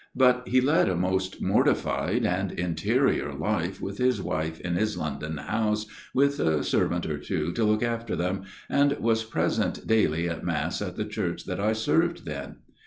But 0.15 0.47
he 0.47 0.61
led 0.61 0.89
a 0.89 0.95
most 0.95 1.43
mortified 1.43 2.25
and 2.25 2.51
interior 2.53 3.33
life 3.35 3.79
with 3.79 3.99
his 3.99 4.19
wife 4.19 4.59
in 4.61 4.73
his 4.73 4.97
London 4.97 5.37
house, 5.37 5.85
with 6.11 6.39
a 6.39 6.63
servant 6.63 7.05
or 7.05 7.19
two 7.19 7.51
to 7.51 7.63
look 7.63 7.83
after 7.83 8.15
them, 8.15 8.41
and 8.67 8.93
was 8.93 9.23
present 9.23 9.85
daily 9.85 10.27
at 10.27 10.43
mass 10.43 10.81
at 10.81 10.95
the 10.95 11.05
church 11.05 11.45
that 11.45 11.59
I 11.59 11.73
served 11.73 12.25
then. 12.25 12.55